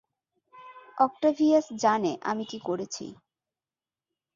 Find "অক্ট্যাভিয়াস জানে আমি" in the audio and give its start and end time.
0.97-2.43